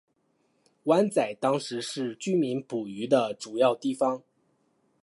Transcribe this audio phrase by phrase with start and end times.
[0.85, 4.23] 湾仔当时是居民捕鱼的主要地方。